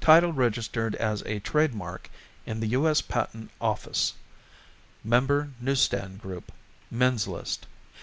Title 0.00 0.32
registered 0.32 0.94
as 0.94 1.22
a 1.26 1.38
Trade 1.40 1.74
Mark 1.74 2.08
in 2.46 2.60
the 2.60 2.68
U. 2.68 2.88
S. 2.88 3.02
Patent 3.02 3.50
Office. 3.60 4.14
Member 5.04 5.50
Newsstand 5.60 6.22
Group 6.22 6.50
Men's 6.90 7.28
List. 7.28 7.66